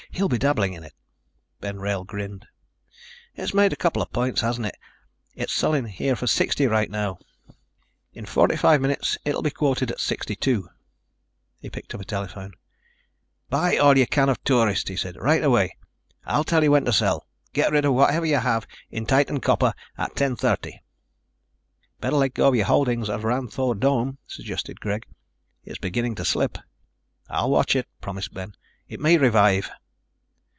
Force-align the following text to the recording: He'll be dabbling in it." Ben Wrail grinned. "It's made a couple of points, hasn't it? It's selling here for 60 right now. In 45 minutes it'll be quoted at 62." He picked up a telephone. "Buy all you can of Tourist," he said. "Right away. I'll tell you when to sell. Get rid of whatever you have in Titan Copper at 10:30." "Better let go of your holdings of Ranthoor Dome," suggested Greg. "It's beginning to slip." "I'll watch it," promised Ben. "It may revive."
He'll 0.13 0.27
be 0.29 0.37
dabbling 0.37 0.73
in 0.73 0.83
it." 0.83 0.93
Ben 1.61 1.77
Wrail 1.79 2.03
grinned. 2.03 2.45
"It's 3.33 3.53
made 3.55 3.71
a 3.73 3.77
couple 3.77 4.01
of 4.01 4.11
points, 4.11 4.41
hasn't 4.41 4.67
it? 4.67 4.75
It's 5.35 5.53
selling 5.53 5.85
here 5.85 6.15
for 6.17 6.27
60 6.27 6.67
right 6.67 6.91
now. 6.91 7.17
In 8.13 8.25
45 8.25 8.81
minutes 8.81 9.17
it'll 9.25 9.41
be 9.41 9.49
quoted 9.49 9.89
at 9.89 10.01
62." 10.01 10.67
He 11.59 11.69
picked 11.71 11.95
up 11.95 12.01
a 12.01 12.05
telephone. 12.05 12.51
"Buy 13.49 13.77
all 13.77 13.97
you 13.97 14.05
can 14.05 14.27
of 14.29 14.43
Tourist," 14.43 14.89
he 14.89 14.97
said. 14.97 15.15
"Right 15.15 15.41
away. 15.43 15.77
I'll 16.25 16.43
tell 16.43 16.61
you 16.61 16.71
when 16.71 16.85
to 16.85 16.93
sell. 16.93 17.25
Get 17.53 17.71
rid 17.71 17.85
of 17.85 17.93
whatever 17.93 18.25
you 18.25 18.37
have 18.37 18.67
in 18.91 19.05
Titan 19.07 19.39
Copper 19.39 19.73
at 19.97 20.13
10:30." 20.15 20.81
"Better 22.01 22.17
let 22.17 22.33
go 22.33 22.49
of 22.49 22.55
your 22.55 22.65
holdings 22.65 23.09
of 23.09 23.23
Ranthoor 23.23 23.75
Dome," 23.79 24.17
suggested 24.27 24.81
Greg. 24.81 25.05
"It's 25.63 25.79
beginning 25.79 26.15
to 26.15 26.25
slip." 26.25 26.57
"I'll 27.29 27.49
watch 27.49 27.75
it," 27.77 27.87
promised 28.01 28.33
Ben. 28.33 28.53
"It 28.89 28.99
may 28.99 29.17
revive." 29.17 29.71